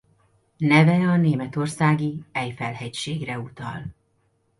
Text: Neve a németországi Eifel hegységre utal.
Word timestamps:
Neve 0.57 0.93
a 0.95 1.15
németországi 1.17 2.23
Eifel 2.31 2.73
hegységre 2.73 3.39
utal. 3.39 3.95